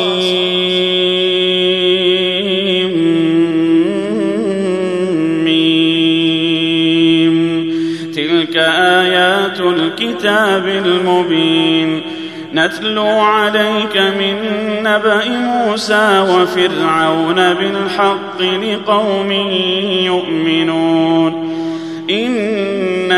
تلك 8.14 8.56
آيات 8.56 9.60
الكتاب 9.60 10.68
المبين. 10.68 12.02
نتلو 12.54 13.06
عليك 13.06 13.96
من 13.96 14.34
نبأ 14.82 15.28
موسى 15.28 16.26
وفرعون 16.30 17.54
بالحق 17.54 18.42
لقوم 18.42 19.32
يؤمنون. 20.06 21.32
إن 22.10 22.75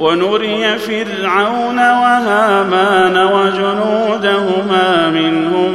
ونري 0.00 0.78
فرعون 0.78 1.78
وهامان 1.78 3.16
وجنودهما 3.16 5.10
منهم 5.10 5.72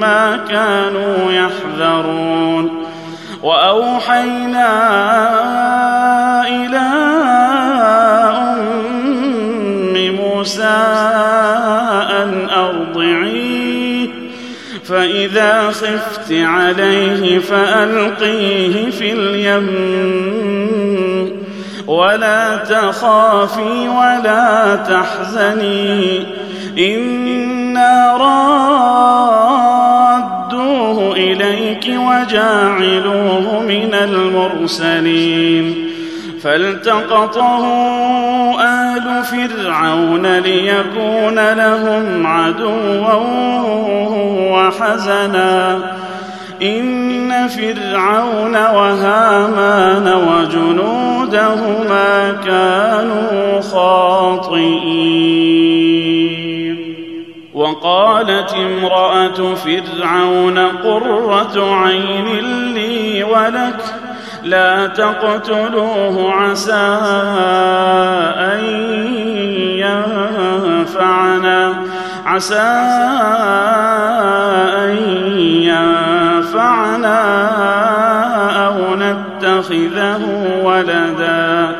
ما 0.00 0.36
كانوا 0.36 1.32
يحذرون. 1.32 2.84
وأوحينا 3.42 4.68
إلى 6.46 6.78
أم 8.36 8.64
موسى 10.14 10.78
أن 12.10 12.48
أرضعيه 12.50 14.08
فإذا 14.84 15.70
خفت 15.70 16.32
عليه 16.32 17.38
فألقيه 17.38 18.90
في 18.90 19.12
اليم. 19.12 19.68
ولا 21.86 22.56
تخافي 22.56 23.88
ولا 23.88 24.76
تحزني. 24.76 26.26
إنا 26.78 28.16
رادوه 30.40 31.12
إليك 31.16 31.86
وجاعلوه 31.86 33.60
من 33.68 33.94
المرسلين. 33.94 35.90
فالتقطه 36.42 37.64
آل 38.60 39.24
فرعون 39.24 40.38
ليكون 40.38 41.52
لهم 41.52 42.26
عدوا 42.26 43.14
وحزنا. 44.52 45.78
إن 46.64 47.48
فرعون 47.48 48.56
وهامان 48.56 50.06
وجنودهما 50.28 51.62
كانوا 52.44 53.60
خاطئين. 53.60 55.14
وقالت 57.54 58.54
امرأة 58.54 59.54
فرعون 59.54 60.58
قرة 60.58 61.74
عين 61.74 62.26
لي 62.74 63.24
ولك 63.24 63.84
لا 64.44 64.86
تقتلوه 64.86 66.32
عسى 66.32 66.98
أن 68.52 68.64
ينفعنا. 70.84 71.74
عسى 72.34 72.60
أن 74.84 74.96
ينفعنا 75.62 77.20
أو 78.66 78.96
نتخذه 78.96 80.20
ولدا 80.62 81.76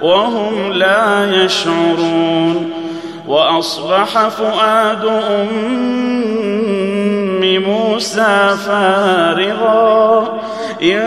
وهم 0.00 0.72
لا 0.72 1.30
يشعرون 1.44 2.70
وأصبح 3.26 4.28
فؤاد 4.28 5.04
أم 5.04 5.56
موسى 7.66 8.56
فارغا 8.66 10.40
إن 10.82 11.00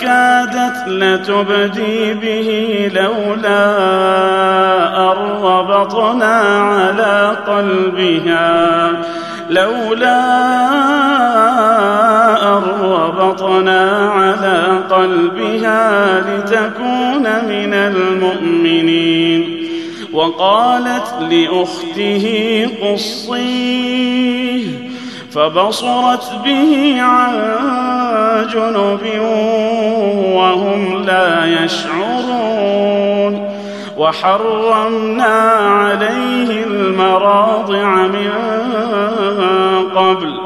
كادت 0.00 0.88
لتبدي 0.88 2.14
به 2.14 2.90
لولا 2.94 3.76
أن 4.96 5.16
ربطنا 5.42 6.34
على 6.60 7.36
قلبها. 7.46 8.92
لولا 9.50 10.22
أن 12.42 12.62
ربطنا 12.82 14.10
على 14.10 14.78
قلبها 14.90 16.20
لتكون 16.20 17.22
من 17.22 17.74
المؤمنين. 17.74 19.68
وقالت 20.12 21.14
لأخته 21.30 22.26
قصيه 22.82 24.81
فبصرت 25.34 26.32
به 26.44 27.02
عن 27.02 27.32
جنب 28.52 29.20
وهم 30.34 31.02
لا 31.02 31.46
يشعرون 31.64 33.48
وحرمنا 33.96 35.50
عليه 35.50 36.64
المراضع 36.64 38.06
من 38.06 38.30
قبل 39.94 40.40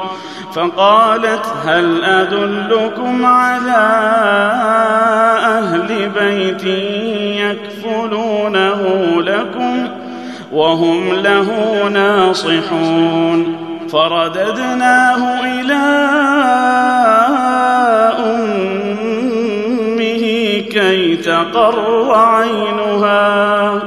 فقالت 0.54 1.46
هل 1.64 2.04
أدلكم 2.04 3.26
على 3.26 3.86
أهل 5.44 6.08
بيت 6.08 6.64
يكفلونه 7.40 8.82
لكم 9.20 9.88
وهم 10.52 11.14
له 11.14 11.48
ناصحون 11.88 13.65
فرددناه 13.92 15.44
إلى 15.44 15.84
أمه 18.24 20.24
كي 20.72 21.16
تقر 21.16 22.14
عينها 22.14 23.78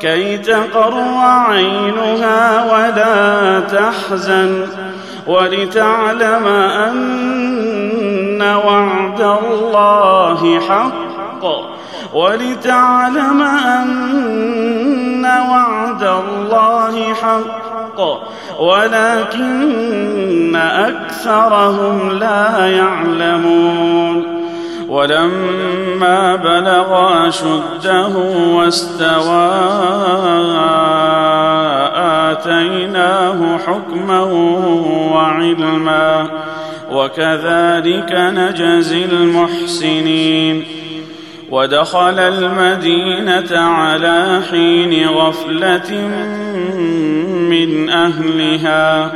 كي 0.00 0.38
تقر 0.38 0.94
عينها 1.16 2.64
ولا 2.72 3.60
تحزن. 3.60 4.66
ولتعلم 5.26 6.46
أن 6.86 8.42
وعد 8.42 9.20
الله 9.20 10.60
حق. 10.60 11.44
ولتعلم 12.14 13.42
أن 13.42 15.24
وعد 15.50 16.02
الله 16.02 17.14
حق. 17.14 17.75
ولكن 18.58 20.56
أكثرهم 20.56 22.18
لا 22.18 22.66
يعلمون. 22.66 24.36
ولما 24.88 26.36
بلغ 26.36 27.28
أشده 27.28 28.16
واستوى 28.54 29.50
آتيناه 32.30 33.58
حكما 33.58 34.22
وعلما 35.12 36.26
وكذلك 36.92 38.12
نجزي 38.12 39.04
المحسنين. 39.04 40.64
ودخل 41.50 42.18
المدينة 42.18 43.60
على 43.60 44.42
حين 44.50 45.08
غفلة 45.08 46.10
من 47.48 47.90
أهلها 47.90 49.12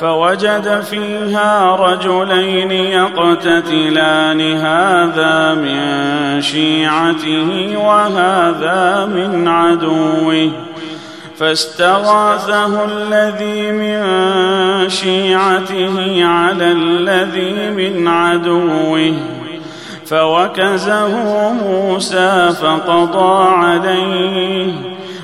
فوجد 0.00 0.80
فيها 0.80 1.76
رجلين 1.76 2.70
يقتتلان 2.70 4.40
هذا 4.40 5.54
من 5.54 6.40
شيعته 6.40 7.74
وهذا 7.78 9.06
من 9.06 9.48
عدوه. 9.48 10.50
فاستغاثه 11.38 12.84
الذي 12.84 13.72
من 13.72 14.02
شيعته 14.88 16.24
على 16.24 16.72
الذي 16.72 17.70
من 17.70 18.08
عدوه. 18.08 19.14
فوكزه 20.06 21.08
موسى 21.52 22.50
فقضى 22.62 23.48
عليه. 23.48 24.93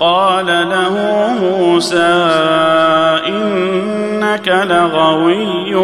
قال 0.00 0.46
له 0.46 0.94
موسى 1.40 2.30
إنك 3.26 4.48
لغوي 4.48 5.74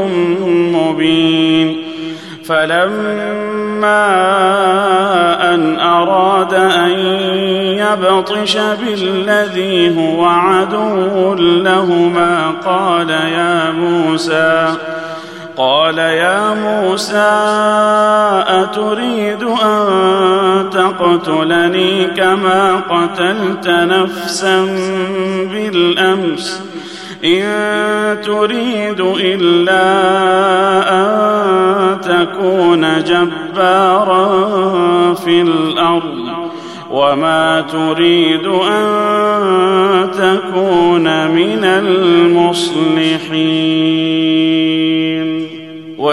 مبين 0.72 1.82
فلما 2.44 4.06
أن 5.54 5.80
أراد 5.80 6.54
أن 6.54 6.90
يبطش 7.78 8.56
بالذي 8.56 9.98
هو 9.98 10.24
عدو 10.24 11.34
لهما 11.34 12.52
قال 12.66 13.10
يا 13.10 13.70
موسى 13.70 14.74
قال 15.56 15.98
يا 15.98 16.54
موسى 16.54 17.32
أتريد 18.46 19.42
أن 19.42 20.70
تقتلني 20.70 22.04
كما 22.04 22.76
قتلت 22.90 23.68
نفسا 23.68 24.64
بالأمس؟ 25.52 26.62
إن 27.24 28.22
تريد 28.22 29.00
إلا 29.00 29.82
أن 30.92 32.00
تكون 32.00 33.04
جبارا 33.04 34.24
في 35.14 35.42
الأرض 35.42 36.26
وما 36.90 37.60
تريد 37.60 38.46
أن 38.46 40.10
تكون 40.10 41.30
من 41.30 41.64
المصلحين. 41.64 42.66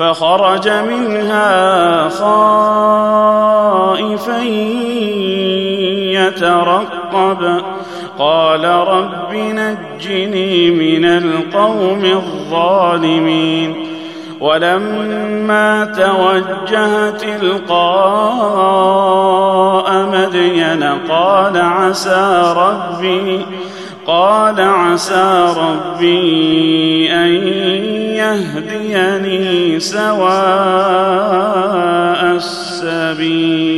فخرج 0.00 0.68
منها 0.68 2.08
خائفا 2.08 3.28
يترقب. 6.12 7.62
قال 8.18 8.64
رب 8.64 9.32
نجني 9.32 10.70
من 10.70 11.04
القوم 11.04 12.04
الظالمين. 12.04 13.86
ولما 14.40 15.84
توجه 15.84 17.10
تلقاء 17.10 18.20
مدين 20.12 20.82
قال 21.08 21.56
عسى 21.56 22.54
ربي 22.56 23.46
قال 24.10 24.60
عسى 24.60 25.54
ربي 25.56 27.12
أن 27.12 27.30
يهديني 28.18 29.80
سواء 29.80 30.10
السبيل. 32.36 33.70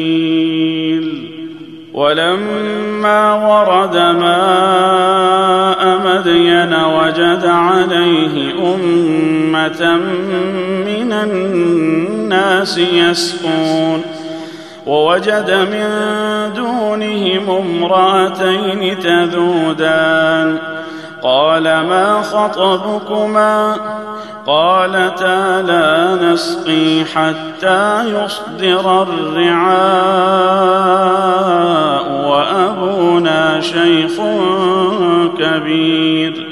ولما 1.95 3.35
ورد 3.35 3.97
ماء 3.97 5.83
مدين 6.07 6.75
وجد 6.75 7.45
عليه 7.47 8.53
أمة 8.75 9.97
من 10.87 11.13
الناس 11.13 12.79
يسقون. 12.79 14.22
ووجد 14.87 15.51
من 15.51 15.89
دونهم 16.57 17.51
امرأتين 17.51 18.99
تذودان. 18.99 20.59
قال 21.23 21.63
ما 21.63 22.23
خطبكما؟ 22.23 23.77
قالتا 24.47 25.63
لا 25.63 26.19
نسقي 26.23 27.05
حتى 27.05 28.05
يصدر 28.09 29.03
الرعاء 29.03 29.73
وأبونا 32.29 33.61
شيخ 33.61 34.13
كبير. 35.39 36.52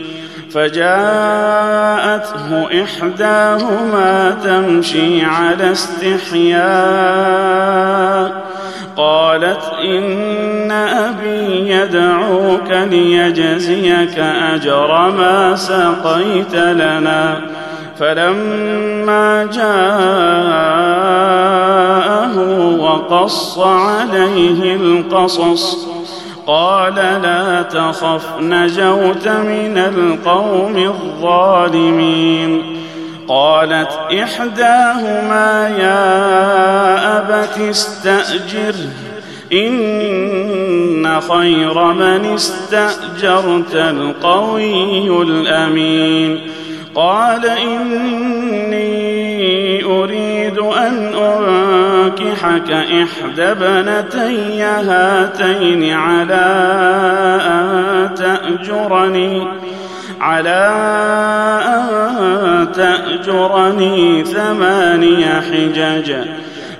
فجاءته 0.53 2.41
إحداهما 2.83 4.37
تمشي 4.43 5.25
على 5.25 5.71
استحياء. 5.71 6.61
قالت 8.97 9.71
إن 9.83 10.71
أبي 10.71 11.71
يدعوك 11.71 12.71
ليجزيك 12.71 14.19
أجر 14.19 15.11
ما 15.11 15.55
سقيت 15.55 16.55
لنا. 16.55 17.41
فلما 17.99 19.49
جاءه 19.53 20.21
وقص 22.79 23.59
عليه 23.59 24.75
القصص 24.75 25.87
قال 26.51 26.95
لا 26.95 27.61
تخف 27.61 28.39
نجوت 28.39 29.27
من 29.27 29.77
القوم 29.77 30.77
الظالمين. 30.77 32.77
قالت 33.27 33.99
إحداهما 34.23 35.69
يا 35.79 37.17
أبت 37.17 37.57
استاجره 37.69 38.89
إن 39.53 41.21
خير 41.21 41.83
من 41.83 42.33
استأجرت 42.33 43.75
القوي 43.75 45.21
الأمين. 45.21 46.41
قال 46.95 47.45
إني 47.45 48.91
أريد 49.83 50.59
أن 50.59 51.13
أنكحك 52.05 52.71
إحدى 52.71 53.53
بنتي 53.53 54.61
هاتين 54.63 55.93
على 55.93 56.45
أن 57.45 58.15
تأجرني 58.15 59.47
على 60.21 60.69
أن 61.65 62.71
تأجرني 62.71 64.23
ثماني 64.23 65.25
حجج 65.25 66.13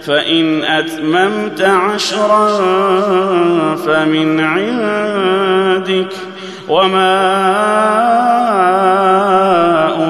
فإن 0.06 0.64
أتممت 0.64 1.62
عشرا 1.62 2.48
فمن 3.76 4.40
عندك 4.40 6.14
وما 6.70 7.32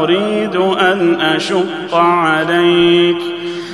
أريد 0.02 0.56
أن 0.56 1.22
أشق 1.22 1.96
عليك. 1.96 3.31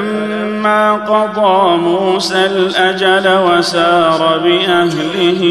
فلما 0.00 0.94
قضى 0.94 1.76
موسى 1.76 2.46
الأجل 2.46 3.38
وسار 3.38 4.38
بأهله 4.38 5.42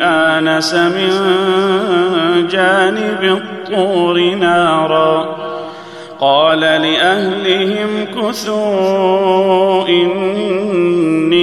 آنس 0.00 0.74
من 0.74 1.10
جانب 2.48 3.22
الطور 3.22 4.20
نارا. 4.34 5.38
قال 6.20 6.60
لأهلهم 6.60 8.06
كثوا 8.16 9.88
إني 9.88 11.40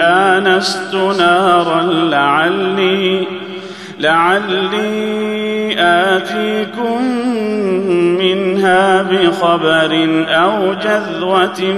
آنست 0.00 0.94
نارا 0.94 1.82
لعلي 1.82 3.26
لعلي 4.00 5.74
آتيكم 5.78 7.27
منها 7.90 9.02
بخبر 9.02 10.24
أو 10.28 10.74
جذوة 10.74 11.72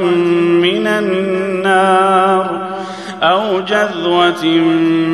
من 0.62 0.86
النار 0.86 2.70
أو 3.22 3.60
جذوة 3.60 4.44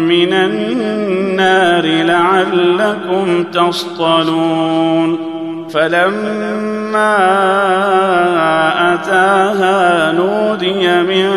من 0.08 0.32
النار 0.32 1.86
لعلكم 1.86 3.44
تصطلون 3.52 5.36
فلما 5.70 7.16
أتاها 8.94 10.12
نودي 10.12 11.02
من 11.02 11.30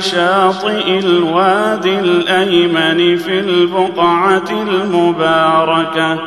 شاطئ 0.00 0.98
الوادي 0.98 1.98
الأيمن 1.98 3.16
في 3.16 3.40
البقعة 3.40 4.50
المباركة 4.50 6.18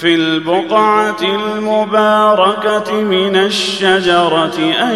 في 0.00 0.14
البقعة 0.14 1.16
المباركة 1.22 3.00
من 3.00 3.36
الشجرة 3.36 4.58
أن 4.82 4.94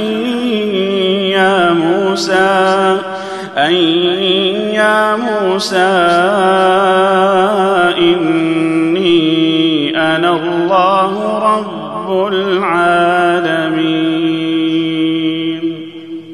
يا 1.31 1.73
موسى 1.73 2.99
أن 3.57 3.73
يا 4.75 5.17
موسى 5.17 5.77
إني 7.99 9.91
أنا 9.97 10.31
الله 10.31 11.39
رب 11.39 12.27
العالمين. 12.27 14.05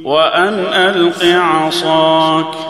وأن 0.05 0.55
ألق 0.73 1.25
عصاك 1.25 2.70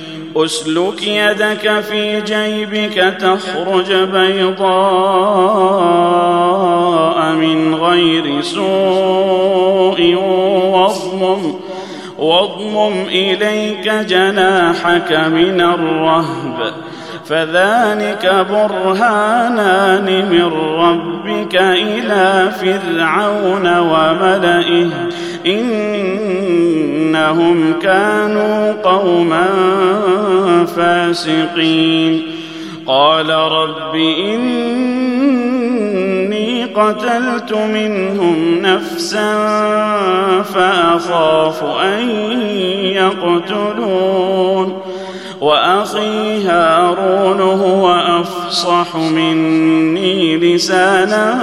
أسلك 0.35 1.07
يدك 1.07 1.79
في 1.79 2.21
جيبك 2.21 3.17
تخرج 3.19 3.93
بيضاء 3.93 4.71
من 7.33 7.75
غير 7.75 8.41
سوء 8.41 10.15
واضمم 10.73 11.55
واضمم 12.17 13.05
إليك 13.07 13.89
جناحك 13.89 15.11
من 15.11 15.61
الرهب. 15.61 16.73
فذلك 17.31 18.45
برهانان 18.51 20.07
من 20.29 20.47
ربك 20.79 21.55
إلى 21.55 22.51
فرعون 22.61 23.77
وملئه. 23.77 24.89
إنهم 25.45 26.37
كانوا 27.81 28.73
قوما 28.83 29.47
فاسقين. 30.75 32.21
قال 32.87 33.29
رب 33.29 33.95
إني 33.95 34.81
قتلت 36.65 37.53
منهم 37.53 38.61
نفسا 38.61 39.33
فأخاف 40.43 41.63
أن 41.63 42.09
يقتلون. 42.83 44.81
وأخي 45.41 46.43
هارون 46.43 47.41
هو 47.41 47.91
أفصح 48.21 48.95
مني 48.95 50.37
لسانا 50.37 51.41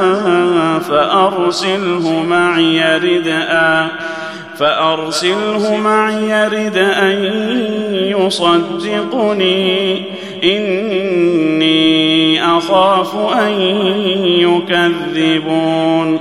فأرسله 0.89 2.25
معي 2.29 2.99
ردءا 2.99 3.89
فأرسله 4.59 5.77
معي 5.77 6.49
ردءا 6.49 7.13
يصدقني. 8.19 10.03
إني 10.45 12.45
أخاف 12.57 13.17
أن 13.17 13.53
يكذبون. 14.25 16.21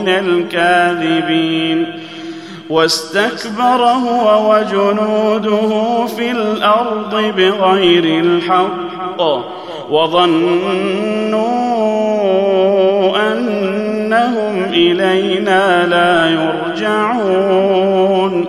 من 0.00 0.08
الكاذبين. 0.08 1.86
واستكبر 2.70 3.84
هو 3.84 4.54
وجنوده 4.54 6.06
في 6.06 6.30
الأرض 6.30 7.32
بغير 7.36 8.24
الحق. 8.24 9.22
وظنوا 9.90 10.72
أنهم 13.32 14.64
إلينا 14.64 15.86
لا 15.86 16.30
يرجعون. 16.30 18.44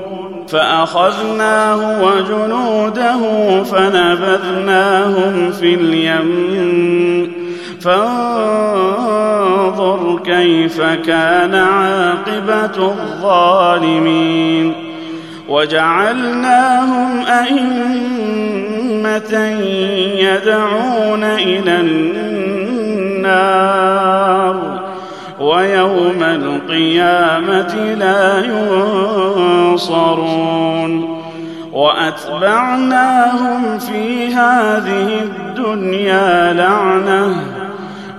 فأخذناه 0.48 2.04
وجنوده 2.04 3.20
فنبذناهم 3.64 5.52
في 5.52 5.76
اليم. 5.76 7.41
فانظر 7.84 9.72
كيف 10.26 10.82
كان 10.82 11.56
عاقبة 11.56 12.92
الظالمين 12.92 14.74
وجعلناهم 15.50 17.26
أئمة 17.26 17.62
يدعون 20.20 21.24
إلى 21.24 21.82
النار 23.22 24.82
ويوم 25.40 26.24
القيامة 26.24 27.76
لا 27.94 28.46
ينصرون 29.66 31.22
وأتبعناهم 31.74 33.80
في 33.80 34.34
هذه 34.34 35.22
الدنيا 35.24 36.54
لعنة 36.54 37.36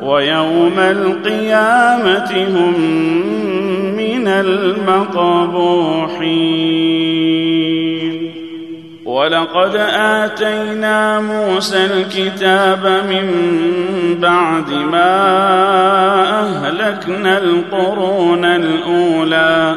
ويوم 0.03 0.79
القيامة 0.79 2.47
هم 2.49 2.81
من 3.97 4.29
المقبوحين. 4.29 5.83
ولقد 9.05 9.77
آتينا 9.97 11.21
موسى 11.21 11.85
الكتاب 11.85 12.87
من 13.11 13.31
بعد 14.21 14.71
ما 14.71 15.13
أهلكنا 16.41 17.39
القرون 17.39 18.45
الأولى 18.45 19.77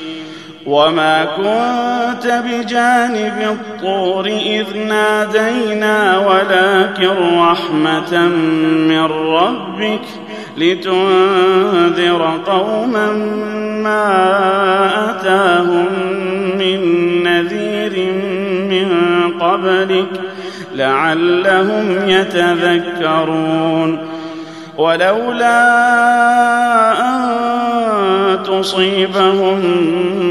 وما 0.71 1.25
كنت 1.25 2.43
بجانب 2.45 3.41
الطور 3.41 4.27
إذ 4.27 4.77
نادينا 4.77 6.17
ولكن 6.17 7.39
رحمة 7.39 8.27
من 8.87 9.03
ربك 9.35 10.01
لتنذر 10.57 12.39
قوما 12.45 13.11
ما 13.83 15.09
أتاهم 15.09 15.87
من 16.59 16.79
نذير 17.23 18.13
من 18.69 18.89
قبلك 19.39 20.21
لعلهم 20.75 22.09
يتذكرون 22.09 24.07
ولولا 24.77 25.61
ان 27.07 27.10
تصيبهم 28.43 29.61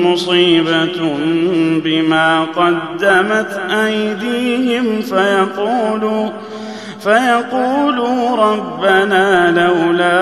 مصيبة 0.06 1.16
بما 1.84 2.44
قدمت 2.44 3.60
أيديهم 3.70 5.00
فيقولوا 5.00 6.28
فيقولوا 7.00 8.36
ربنا 8.36 9.50
لولا 9.50 10.20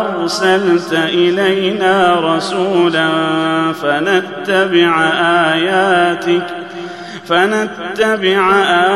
أرسلت 0.00 0.92
إلينا 0.92 2.20
رسولا 2.20 3.08
فنتبع 3.72 5.10
آياتك 5.52 6.46
فنتبع 7.26 8.52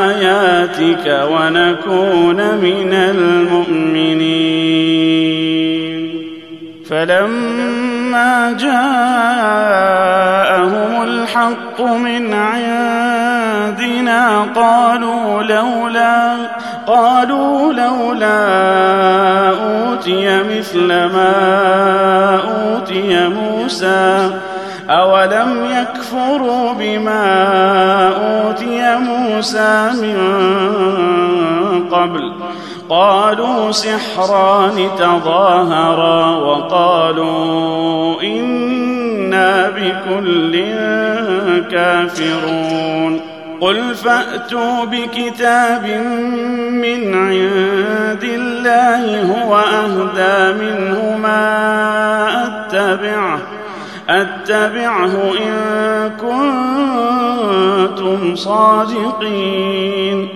آياتك 0.09 1.27
ونكون 1.31 2.35
من 2.35 2.93
المؤمنين 2.93 4.57
فلما 6.89 8.51
جاءهم 8.59 8.77
الحق 11.03 11.81
من 11.81 12.33
عندنا 12.33 13.77
قالوا 14.55 15.43
لولا 15.43 16.33
قالوا 16.87 17.73
لولا 17.73 18.47
أوتي 19.49 20.43
مثل 20.43 20.87
ما 20.87 21.31
أوتي 22.35 23.27
موسى 23.27 24.31
أولم 24.89 25.65
يكفروا 25.71 26.73
بما 26.73 27.27
أوتي 28.07 28.95
موسى 28.95 29.89
من 30.01 30.17
قبل 31.91 32.33
قالوا 32.89 33.71
سحران 33.71 34.89
تظاهرا 34.97 36.35
وقالوا 36.35 38.21
إنا 38.21 39.69
بكل 39.69 40.63
كافرون 41.71 43.21
قل 43.61 43.95
فأتوا 43.95 44.85
بكتاب 44.85 45.87
من 46.71 47.13
عند 47.13 48.23
الله 48.23 49.21
هو 49.21 49.57
أهدى 49.57 50.63
منه 50.63 51.17
ما 51.17 51.47
أتبعه 52.47 53.56
أتبعه 54.09 55.33
إن 55.37 55.53
كنتم 57.87 58.35
صادقين. 58.35 60.27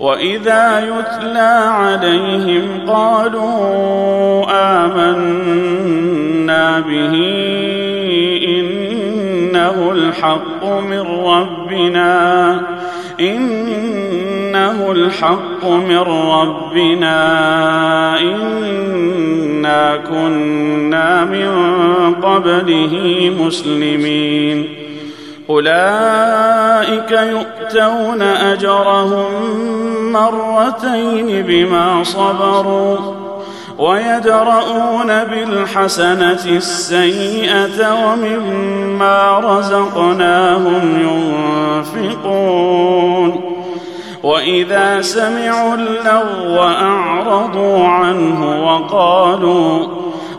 واذا 0.00 0.80
يتلى 0.80 1.62
عليهم 1.66 2.80
قالوا 2.88 4.44
امنا 4.86 6.80
به 6.80 7.14
انه 8.48 9.92
الحق 9.92 10.64
من 10.64 11.00
ربنا 11.24 12.50
انه 13.20 14.92
الحق 14.92 15.64
من 15.64 15.98
ربنا 16.32 17.20
انا 18.20 19.96
كنا 19.96 21.24
من 21.24 21.50
قبله 22.14 23.32
مسلمين 23.40 24.68
اولئك 25.50 27.10
يؤتون 27.10 28.22
اجرهم 28.22 29.89
مرتين 30.12 31.42
بما 31.42 32.04
صبروا 32.04 32.98
ويدرؤون 33.78 35.06
بالحسنة 35.06 36.44
السيئة 36.46 38.04
ومما 38.04 39.38
رزقناهم 39.38 41.00
ينفقون 41.94 43.40
وإذا 44.22 45.02
سمعوا 45.02 45.74
اللغو 45.74 46.62
أعرضوا 46.62 47.86
عنه 47.86 48.64
وقالوا 48.66 49.86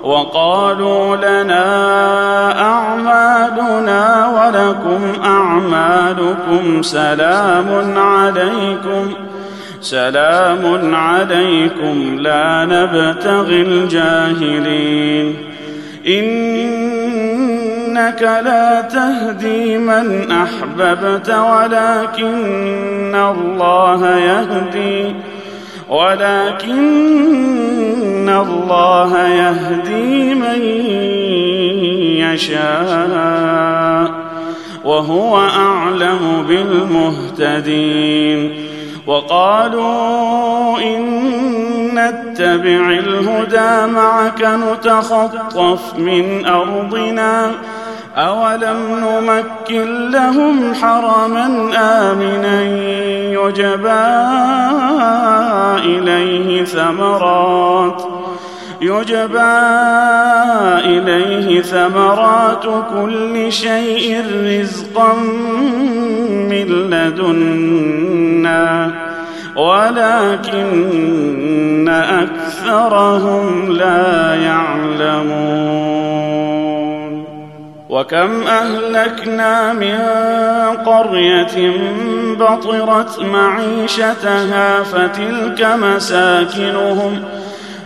وقالوا 0.04 1.16
لنا 1.16 1.62
أعمالنا 2.62 4.28
ولكم 4.28 5.24
أعمالكم 5.26 6.82
سلام 6.82 7.98
عليكم 7.98 9.14
سلام 9.82 10.96
عليكم 10.96 12.20
لا 12.20 12.66
نبتغي 12.66 13.62
الجاهلين. 13.62 15.36
إنك 16.08 17.02
لا 18.22 18.82
تهدي 18.82 19.78
من 19.78 20.32
أحببت 20.32 21.30
ولكن 21.30 23.16
الله 23.16 24.18
يهدي 24.18 25.16
ولكن 25.90 27.20
الله 28.30 29.28
يهدي 29.28 30.34
من 30.34 30.62
يشاء 32.34 34.12
وهو 34.86 35.38
أعلم 35.40 36.46
بالمهتدين. 36.48 38.42
وقالوا 39.08 40.78
إن 40.80 41.02
نتبع 41.94 42.90
الهدى 42.90 43.92
معك 43.94 44.42
نتخطف 44.42 45.96
من 45.98 46.46
أرضنا 46.46 47.52
أولم 48.18 48.78
نمكن 49.04 50.12
لهم 50.12 50.74
حرما 50.74 51.46
آمنا 51.78 52.62
يجبى 53.32 54.04
إليه 55.86 56.64
ثمرات 56.64 58.21
يجبى 58.82 59.60
إليه 60.86 61.62
ثمرات 61.62 62.66
كل 62.94 63.52
شيء 63.52 64.24
رزقا 64.46 65.14
من 66.50 66.68
لدنا 66.90 67.82
ولكن 69.56 70.62
أكثرهم 71.90 73.72
لا 73.72 74.36
يعلمون. 74.36 76.22
وكم 77.90 78.44
أهلكنا 78.48 79.74
من 79.74 79.98
قرية 80.86 81.74
بطرت 82.40 83.20
معيشتها 83.20 84.84
فتلك 84.84 85.68
مساكنهم 85.82 87.24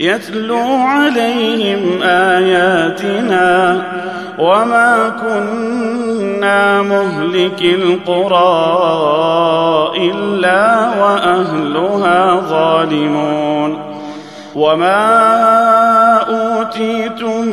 يتلو 0.00 0.76
عليهم 0.76 2.02
آياتنا 2.02 3.82
وما 4.38 5.12
كنا 5.20 6.82
مهلك 6.82 7.62
القرى 7.62 8.62
إلا 9.96 10.88
وأهلها 11.00 12.40
ظالمون 12.40 13.78
وما 14.54 14.96
أوتيتم 16.28 17.44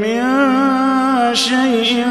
من 0.00 0.22
شيء 1.34 2.06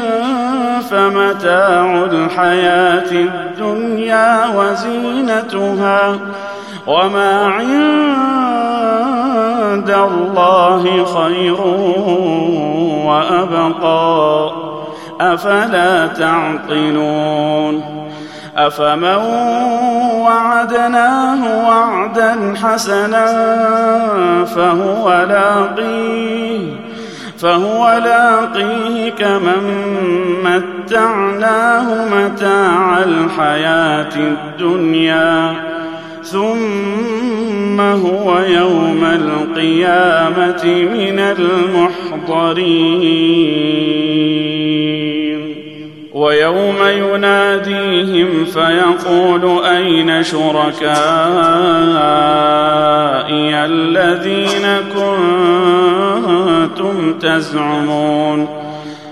فمتاع 0.90 2.04
الحياة 2.04 3.12
الدنيا 3.12 4.46
وزينتها 4.56 6.18
وما 6.86 7.46
عند 7.46 7.70
الله 9.90 11.04
خير 11.04 11.60
وأبقى. 13.06 14.50
أفلا 15.20 16.06
تعقلون؟ 16.06 17.82
أفمن 18.56 19.16
وعدناه 20.24 21.68
وعدا 21.68 22.54
حسنا 22.62 23.26
فهو 24.44 25.26
لاقيه 25.28 26.60
فهو 27.38 28.00
لاقيه 28.04 29.10
كمن 29.10 29.64
متعناه 30.44 32.04
متاع 32.04 32.98
الحياة 32.98 34.16
الدنيا. 34.16 35.69
ثم 36.32 37.80
هو 37.80 38.38
يوم 38.38 39.04
القيامة 39.04 40.64
من 40.64 41.18
المحضرين. 41.18 43.00
ويوم 46.14 46.76
يناديهم 46.82 48.44
فيقول 48.44 49.64
أين 49.64 50.22
شركائي 50.22 50.90
الذين 53.64 54.66
كنتم 54.94 56.96
تزعمون؟ 57.20 58.48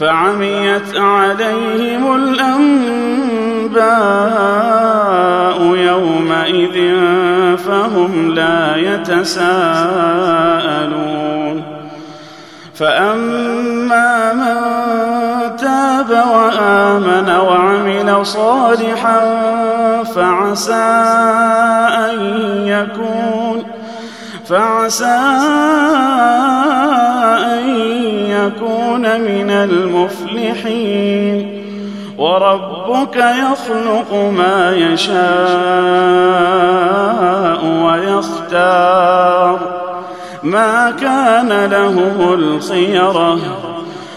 فعميت 0.00 0.96
عليهم 0.96 2.14
الأنباء 2.16 3.80
يومئذ 5.62 6.96
فهم 7.56 8.34
لا 8.34 8.76
يتساءلون. 8.76 10.20
فأما 12.74 14.32
من 14.32 14.56
تاب 15.56 16.10
وآمن 16.10 17.30
وعمل 17.30 18.26
صالحا 18.26 19.20
فعسى 20.14 20.90
أن 21.98 22.20
يكون 22.66 23.62
فعسى 24.48 25.20
ان 28.50 28.56
يكون 28.56 29.20
من 29.20 29.50
المفلحين. 29.50 31.36
وربك 32.18 33.16
يخلق 33.16 34.14
ما 34.14 34.76
يشاء 34.76 35.20
ويختار. 37.84 39.58
ما 40.42 40.90
كان 40.90 41.70
لهم 41.70 42.34
الخيره 42.34 43.38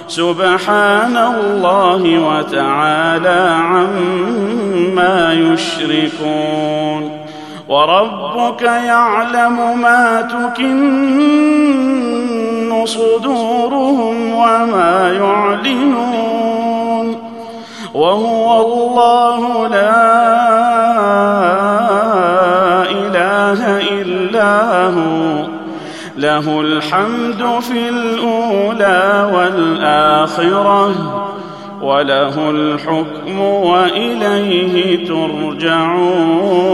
سبحان 0.07 1.17
الله 1.17 2.19
وتعالى 2.19 3.57
عما 3.63 5.33
يشركون. 5.33 7.11
وربك 7.67 8.61
يعلم 8.61 9.81
ما 9.81 10.21
تكن 10.21 12.42
صدورهم 12.85 14.33
وما 14.33 15.13
يعلنون 15.13 17.17
وهو 17.93 18.65
الله 18.65 19.67
لا 19.67 20.23
إله 22.91 23.77
إلا 24.01 24.87
هو. 24.87 25.43
له 26.17 26.61
الحمد 26.61 27.59
في 27.61 27.89
الأولى 27.89 29.31
والآخرة 29.33 30.93
وله 31.81 32.49
الحكم 32.49 33.39
وإليه 33.39 35.07
ترجعون. 35.07 36.73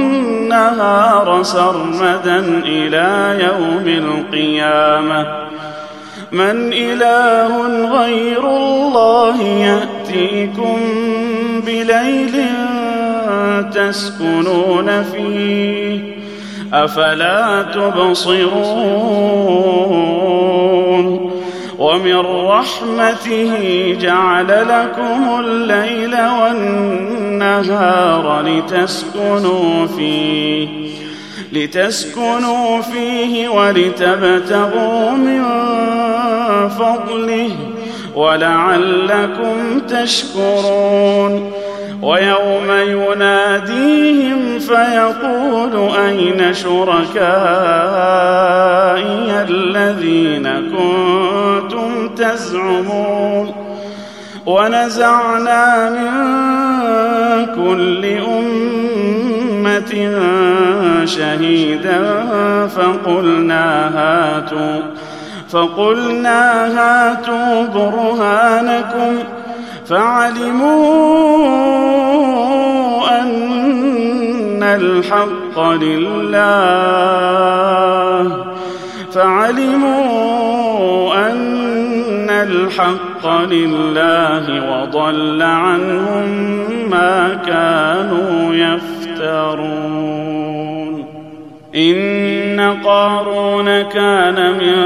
سرمدا 1.43 2.39
إلى 2.65 3.37
يوم 3.43 3.87
القيامة. 3.87 5.41
من 6.31 6.73
إله 6.73 7.57
غير 7.99 8.47
الله 8.47 9.41
يأتيكم 9.41 10.77
بليل 11.65 12.45
تسكنون 13.73 15.03
فيه. 15.03 15.99
أفلا 16.73 17.61
تبصرون؟ 17.61 18.91
ومن 21.79 22.19
رحمته 22.45 23.53
جعل 24.01 24.47
لكم 24.47 25.39
الليل 25.39 26.15
والنهار 26.41 28.25
لتسكنوا 28.41 29.87
فيه. 29.97 30.67
لتسكنوا 31.51 32.81
فيه 32.81 33.49
ولتبتغوا 33.49 35.11
من 35.11 35.43
فضله 36.69 37.55
ولعلكم 38.15 39.79
تشكرون. 39.79 41.51
ويوم 42.01 42.71
يناديهم 42.71 44.59
فيقول 44.59 45.89
أين 46.05 46.53
شركائي 46.53 47.11
الذين 49.49 50.47
كنتم 50.47 52.09
تزعمون؟ 52.15 53.53
ونزعنا 54.45 55.89
من 55.89 56.11
كل 57.55 58.05
أمة 58.05 59.40
شهيدا 61.05 62.01
فقلنا 62.67 63.91
هاتوا 63.97 64.81
فقلنا 65.49 66.67
هاتوا 66.77 67.67
برهانكم 67.67 69.23
فعلموا 69.85 70.81
أن 73.21 74.63
الحق 74.63 75.59
لله 75.59 76.91
فعلموا 79.13 80.51
أن 81.31 82.29
الحق 82.29 83.27
لله 83.27 84.71
وضل 84.71 85.41
عنهم 85.41 86.29
ما 86.89 87.33
كانوا 87.45 88.55
يفترون 89.21 91.05
إن 91.75 92.77
قارون 92.85 93.81
كان 93.81 94.51
من 94.51 94.81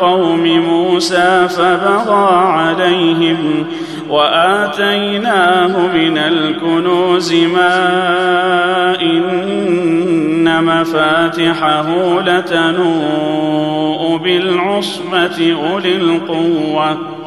قوم 0.00 0.44
موسى 0.58 1.48
فبغى 1.48 2.34
عليهم 2.34 3.66
وآتيناه 4.10 5.86
من 5.94 6.18
الكنوز 6.18 7.34
ما 7.34 9.00
إن 9.02 10.64
مفاتحه 10.64 12.20
لتنوء 12.20 14.16
بالعصبه 14.16 15.56
أولي 15.70 15.96
القوة. 15.96 17.19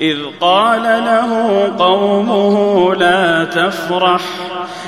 إذ 0.00 0.16
قال 0.40 0.82
له 0.82 1.72
قومه 1.78 2.94
لا 2.94 3.44
تفرح 3.44 4.20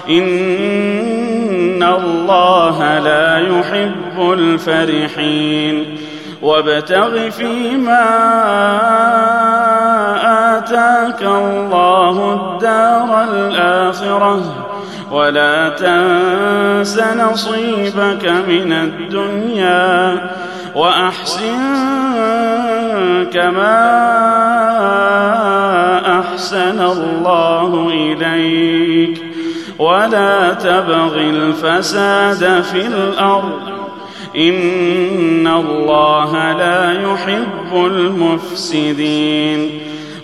إن 0.08 1.82
الله 1.82 2.98
لا 2.98 3.38
يحب 3.38 4.32
الفرحين. 4.32 5.96
وابتغ 6.42 7.30
فيما 7.30 8.06
آتاك 10.58 11.22
الله 11.22 12.34
الدار 12.34 13.24
الآخرة 13.24 14.66
ولا 15.12 15.68
تنس 15.68 16.98
نصيبك 16.98 18.28
من 18.48 18.72
الدنيا 18.72 20.20
وأحسن 20.74 22.09
كما 23.24 24.00
أحسن 26.20 26.80
الله 26.80 27.88
إليك 27.88 29.22
ولا 29.78 30.52
تبغ 30.52 31.14
الفساد 31.14 32.62
في 32.62 32.86
الأرض. 32.86 33.60
إن 34.36 35.46
الله 35.46 36.52
لا 36.52 36.92
يحب 36.92 37.86
المفسدين. 37.86 39.70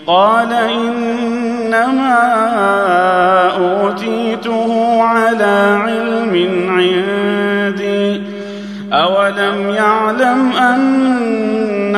قال 0.07 0.53
إنما 0.53 2.17
أوتيته 3.57 5.01
على 5.03 5.79
علم 5.81 6.65
عندي. 6.69 8.21
أولم 8.93 9.69
يعلم 9.69 10.51
أن 10.51 11.26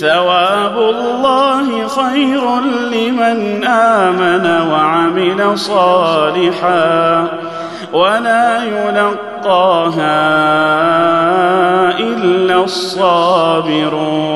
ثواب 0.00 0.78
الله 0.78 1.88
خير 1.88 2.60
لمن 2.92 3.64
آمن 3.64 4.70
وعمل 4.70 5.58
صالحا 5.58 7.26
ولا 7.92 8.64
يلقاها 8.64 10.18
إلا 11.98 12.64
الصابرون. 12.64 14.26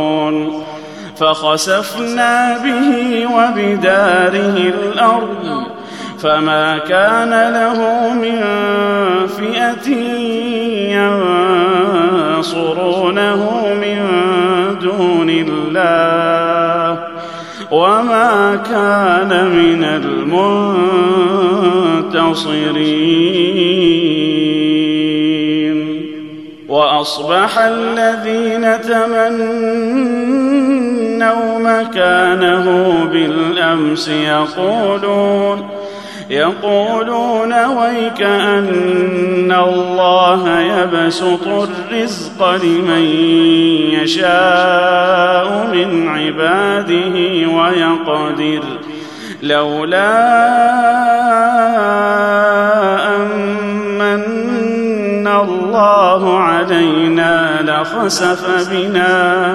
فخسفنا 1.21 2.59
به 2.59 3.27
وبداره 3.27 4.57
الأرض 4.57 5.67
فما 6.19 6.79
كان 6.79 7.53
له 7.53 7.79
من 8.13 8.41
فئة 9.27 9.91
ينصرونه 12.41 13.41
من 13.75 14.01
دون 14.81 15.31
الله 15.31 17.09
وما 17.71 18.61
كان 18.71 19.47
من 19.47 19.85
المنتصرين. 19.85 20.61
وأصبح 26.69 27.59
الذين 27.59 28.81
تمنوا 28.81 30.21
مكانه 31.59 32.67
بالأمس 33.13 34.09
يقولون 34.09 35.80
يقولون 36.31 37.53
ويك 37.53 38.23
أن 38.23 39.53
الله 39.53 40.61
يبسط 40.61 41.47
الرزق 41.47 42.51
لمن 42.63 43.05
يشاء 43.93 45.67
من 45.73 46.09
عباده 46.09 47.49
ويقدر 47.51 48.63
لولا 49.43 50.11
أمن 53.17 55.27
الله 55.27 56.39
علينا 56.39 57.63
لخسف 57.63 58.71
بنا 58.71 59.55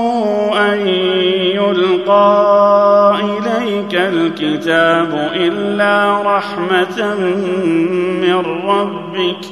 الكتاب 4.61 5.31
إلا 5.35 6.21
رحمة 6.21 7.15
من 8.21 8.35
ربك 8.65 9.45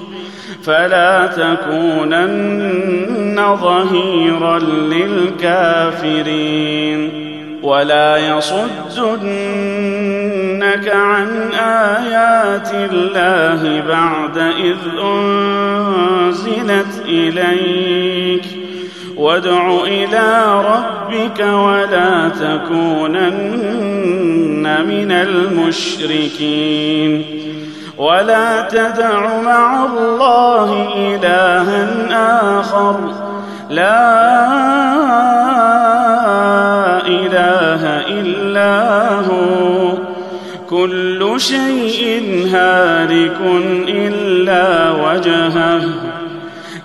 فلا 0.64 1.28
تكونن 1.28 2.76
ظهيرا 3.56 4.60
للكافرين 5.40 7.10
ولا 7.64 8.18
يصدنك 8.18 9.28
عن 10.88 11.52
آيات 11.54 12.70
الله 12.74 13.84
بعد 13.88 14.38
إذ 14.38 14.78
أنزلت 15.04 17.04
إليك 17.06 18.59
وادع 19.20 19.84
إلى 19.84 20.62
ربك 20.66 21.40
ولا 21.40 22.30
تكونن 22.30 23.26
من 24.88 25.12
المشركين 25.12 26.60
ولا 27.98 28.62
تدع 28.62 29.42
مع 29.42 29.86
الله 29.86 30.88
إلها 30.96 31.88
آخر. 32.60 32.96
لا 33.70 34.10
إله 37.08 37.86
إلا 38.08 39.10
هو. 39.20 39.94
كل 40.70 41.34
شيء 41.38 42.24
هارك 42.54 43.38
إلا 43.88 44.92
وجهه. 44.92 46.09